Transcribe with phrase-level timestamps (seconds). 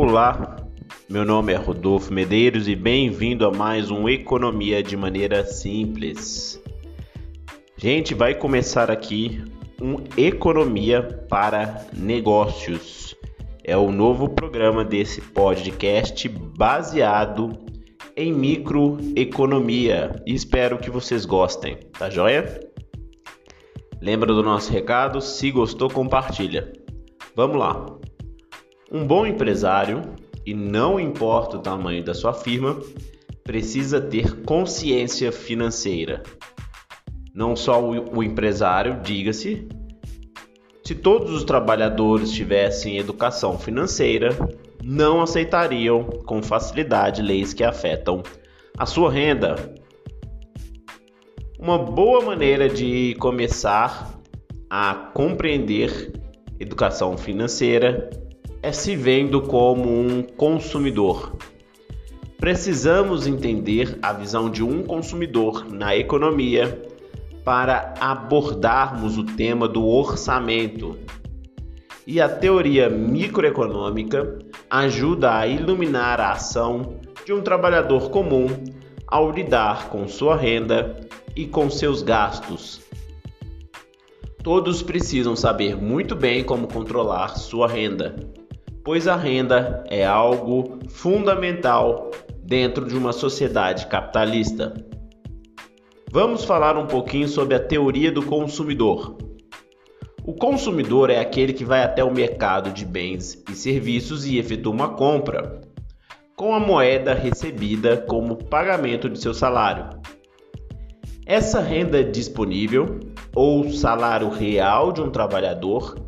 [0.00, 0.54] Olá,
[1.10, 6.62] meu nome é Rodolfo Medeiros e bem-vindo a mais um Economia de Maneira Simples.
[7.76, 9.42] Gente, vai começar aqui
[9.82, 13.16] um Economia para Negócios.
[13.64, 17.58] É o novo programa desse podcast baseado
[18.16, 22.60] em microeconomia espero que vocês gostem, tá joia?
[24.00, 25.20] Lembra do nosso recado?
[25.20, 26.72] Se gostou, compartilha.
[27.34, 27.97] Vamos lá.
[28.90, 30.00] Um bom empresário,
[30.46, 32.80] e não importa o tamanho da sua firma,
[33.44, 36.22] precisa ter consciência financeira.
[37.34, 39.68] Não só o, empresário, diga-se,
[40.82, 44.30] se todos os trabalhadores tivessem educação financeira,
[44.82, 48.22] não aceitariam com facilidade leis que afetam
[48.78, 49.54] a sua renda.
[51.58, 54.18] Uma boa maneira de começar
[54.70, 56.10] a compreender
[56.58, 58.08] educação financeira
[58.62, 61.32] é se vendo como um consumidor.
[62.38, 66.82] Precisamos entender a visão de um consumidor na economia
[67.44, 70.98] para abordarmos o tema do orçamento.
[72.06, 74.38] E a teoria microeconômica
[74.70, 78.46] ajuda a iluminar a ação de um trabalhador comum
[79.06, 80.96] ao lidar com sua renda
[81.36, 82.80] e com seus gastos.
[84.42, 88.14] Todos precisam saber muito bem como controlar sua renda
[88.88, 92.10] pois a renda é algo fundamental
[92.42, 94.82] dentro de uma sociedade capitalista.
[96.10, 99.18] Vamos falar um pouquinho sobre a teoria do consumidor.
[100.24, 104.72] O consumidor é aquele que vai até o mercado de bens e serviços e efetua
[104.72, 105.60] uma compra
[106.34, 110.00] com a moeda recebida como pagamento de seu salário.
[111.26, 113.00] Essa renda disponível
[113.34, 116.07] ou salário real de um trabalhador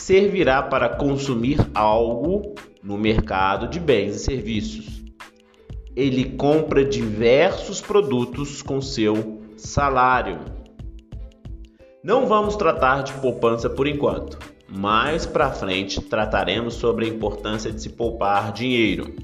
[0.00, 5.04] servirá para consumir algo no mercado de bens e serviços.
[5.94, 10.40] Ele compra diversos produtos com seu salário.
[12.02, 14.38] Não vamos tratar de poupança por enquanto.
[14.66, 19.14] Mais para frente trataremos sobre a importância de se poupar dinheiro.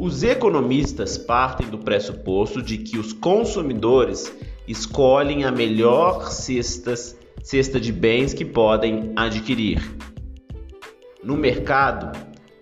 [0.00, 4.32] Os economistas partem do pressuposto de que os consumidores
[4.66, 9.78] escolhem a melhor cestas cesta de bens que podem adquirir.
[11.22, 12.18] No mercado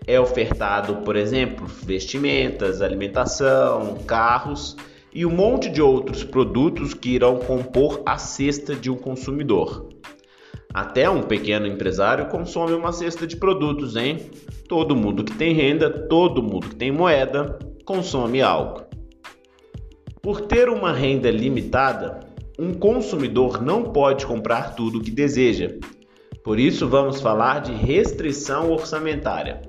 [0.07, 4.77] é ofertado, por exemplo, vestimentas, alimentação, carros
[5.15, 9.89] e um monte de outros produtos que irão compor a cesta de um consumidor.
[10.75, 14.19] Até um pequeno empresário consome uma cesta de produtos, hein?
[14.69, 18.92] Todo mundo que tem renda, todo mundo que tem moeda, consome algo.
[20.23, 22.21] Por ter uma renda limitada,
[22.57, 25.75] um consumidor não pode comprar tudo o que deseja.
[26.45, 29.63] Por isso, vamos falar de restrição orçamentária.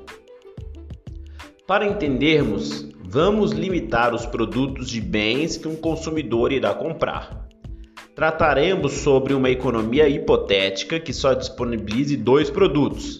[1.65, 7.47] Para entendermos, vamos limitar os produtos de bens que um consumidor irá comprar.
[8.15, 13.19] Trataremos sobre uma economia hipotética que só disponibilize dois produtos.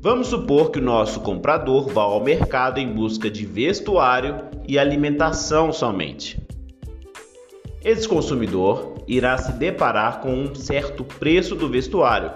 [0.00, 5.70] Vamos supor que o nosso comprador vá ao mercado em busca de vestuário e alimentação
[5.70, 6.45] somente.
[7.86, 12.32] Esse consumidor irá se deparar com um certo preço do vestuário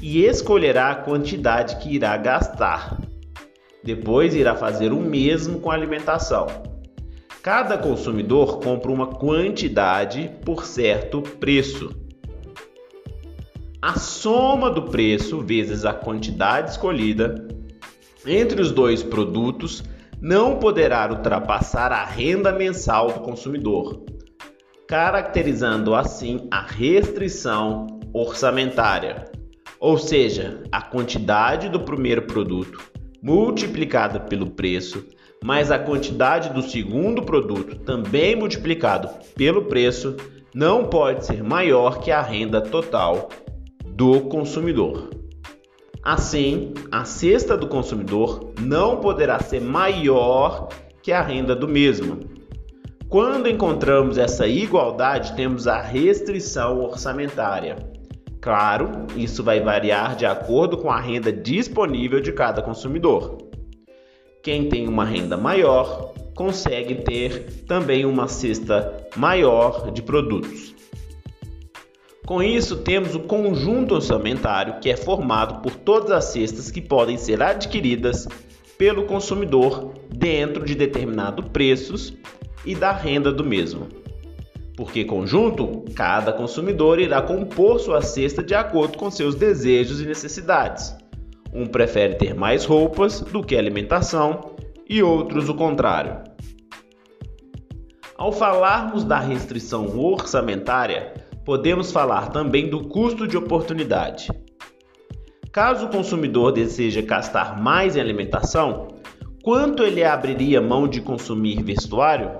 [0.00, 2.98] e escolherá a quantidade que irá gastar.
[3.84, 6.46] Depois irá fazer o mesmo com a alimentação.
[7.42, 11.94] Cada consumidor compra uma quantidade por certo preço.
[13.82, 17.46] A soma do preço vezes a quantidade escolhida
[18.26, 19.84] entre os dois produtos
[20.18, 24.08] não poderá ultrapassar a renda mensal do consumidor
[24.88, 29.26] caracterizando assim a restrição orçamentária,
[29.78, 32.80] ou seja, a quantidade do primeiro produto
[33.22, 35.04] multiplicada pelo preço,
[35.44, 40.16] mais a quantidade do segundo produto também multiplicado pelo preço,
[40.54, 43.28] não pode ser maior que a renda total
[43.84, 45.10] do consumidor.
[46.02, 50.68] Assim, a cesta do consumidor não poderá ser maior
[51.02, 52.37] que a renda do mesmo,
[53.08, 57.76] quando encontramos essa igualdade, temos a restrição orçamentária.
[58.38, 63.38] Claro, isso vai variar de acordo com a renda disponível de cada consumidor.
[64.42, 70.74] Quem tem uma renda maior consegue ter também uma cesta maior de produtos.
[72.26, 77.16] Com isso, temos o conjunto orçamentário, que é formado por todas as cestas que podem
[77.16, 78.28] ser adquiridas
[78.76, 82.14] pelo consumidor dentro de determinados preços
[82.64, 83.88] e da renda do mesmo.
[84.76, 90.96] Porque conjunto, cada consumidor irá compor sua cesta de acordo com seus desejos e necessidades.
[91.52, 94.54] Um prefere ter mais roupas do que alimentação
[94.88, 96.22] e outros o contrário.
[98.16, 101.14] Ao falarmos da restrição orçamentária,
[101.44, 104.28] podemos falar também do custo de oportunidade.
[105.52, 108.88] Caso o consumidor deseje gastar mais em alimentação,
[109.48, 112.30] quanto ele abriria mão de consumir vestuário?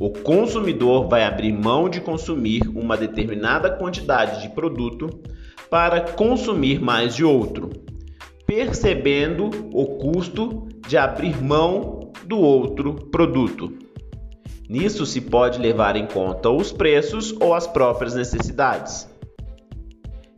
[0.00, 5.10] O consumidor vai abrir mão de consumir uma determinada quantidade de produto
[5.68, 7.70] para consumir mais de outro,
[8.46, 13.76] percebendo o custo de abrir mão do outro produto.
[14.68, 19.08] Nisso se pode levar em conta os preços ou as próprias necessidades.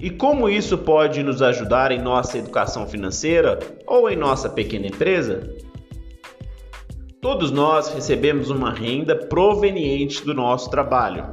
[0.01, 5.55] E como isso pode nos ajudar em nossa educação financeira ou em nossa pequena empresa?
[7.21, 11.31] Todos nós recebemos uma renda proveniente do nosso trabalho.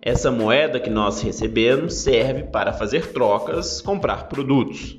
[0.00, 4.96] Essa moeda que nós recebemos serve para fazer trocas, comprar produtos.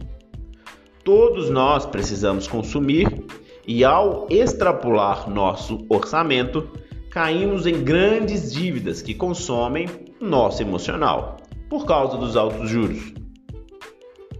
[1.03, 3.25] Todos nós precisamos consumir
[3.65, 6.69] e, ao extrapolar nosso orçamento,
[7.09, 9.87] caímos em grandes dívidas que consomem
[10.19, 11.40] nosso emocional
[11.71, 13.13] por causa dos altos juros.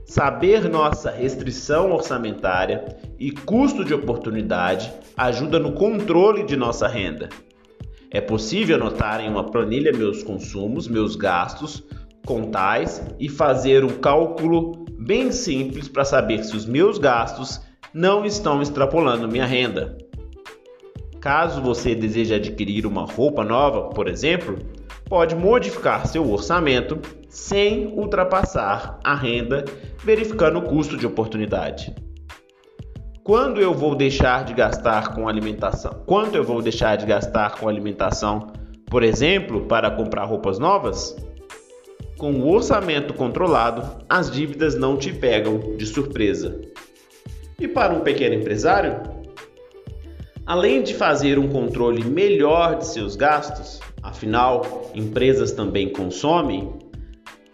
[0.05, 7.29] Saber nossa restrição orçamentária e custo de oportunidade ajuda no controle de nossa renda.
[8.11, 11.81] É possível anotar em uma planilha meus consumos, meus gastos,
[12.25, 17.61] contais e fazer um cálculo bem simples para saber se os meus gastos
[17.93, 19.97] não estão extrapolando minha renda.
[21.21, 24.57] Caso você deseje adquirir uma roupa nova, por exemplo,
[25.11, 26.97] pode modificar seu orçamento
[27.27, 29.65] sem ultrapassar a renda,
[30.01, 31.93] verificando o custo de oportunidade.
[33.21, 36.01] Quando eu vou deixar de gastar com alimentação?
[36.05, 38.53] Quanto eu vou deixar de gastar com alimentação,
[38.85, 41.13] por exemplo, para comprar roupas novas?
[42.17, 46.61] Com o orçamento controlado, as dívidas não te pegam de surpresa.
[47.59, 49.01] E para um pequeno empresário,
[50.45, 56.73] além de fazer um controle melhor de seus gastos, Afinal, empresas também consomem.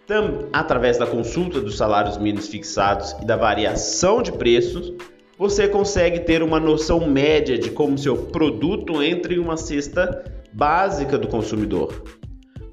[0.06, 4.94] Tam, através da consulta dos salários mínimos fixados e da variação de preços,
[5.36, 11.18] você consegue ter uma noção média de como seu produto entra em uma cesta básica
[11.18, 12.02] do consumidor,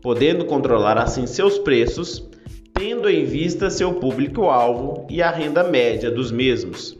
[0.02, 2.26] podendo controlar assim seus preços,
[2.74, 6.98] tendo em vista seu público-alvo e a renda média dos mesmos.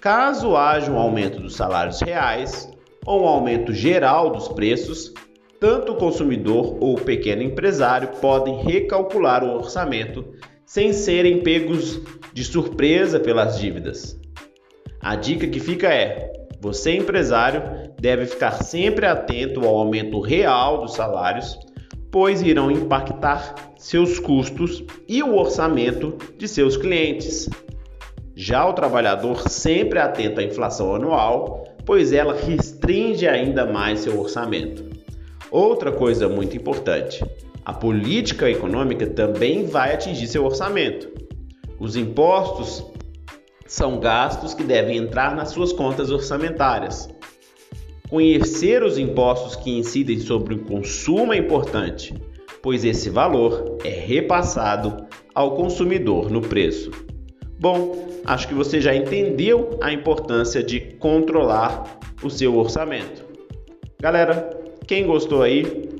[0.00, 2.70] Caso haja um aumento dos salários reais
[3.04, 5.12] ou um aumento geral dos preços,
[5.60, 10.24] tanto o consumidor ou o pequeno empresário podem recalcular o orçamento
[10.64, 12.00] sem serem pegos
[12.32, 14.18] de surpresa pelas dívidas.
[15.02, 16.32] A dica que fica é:
[16.62, 17.62] você, empresário,
[18.00, 21.58] deve ficar sempre atento ao aumento real dos salários,
[22.10, 27.50] pois irão impactar seus custos e o orçamento de seus clientes.
[28.42, 34.82] Já o trabalhador sempre atento à inflação anual, pois ela restringe ainda mais seu orçamento.
[35.50, 37.22] Outra coisa muito importante:
[37.66, 41.10] a política econômica também vai atingir seu orçamento.
[41.78, 42.82] Os impostos
[43.66, 47.10] são gastos que devem entrar nas suas contas orçamentárias.
[48.08, 52.14] Conhecer os impostos que incidem sobre o consumo é importante,
[52.62, 55.04] pois esse valor é repassado
[55.34, 57.09] ao consumidor no preço.
[57.60, 61.84] Bom, acho que você já entendeu a importância de controlar
[62.22, 63.22] o seu orçamento.
[64.00, 65.90] Galera, quem gostou aí,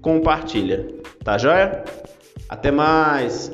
[0.00, 0.88] compartilha.
[1.22, 1.84] Tá joia?
[2.48, 3.52] Até mais!